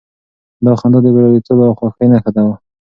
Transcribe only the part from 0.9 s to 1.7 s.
د برياليتوب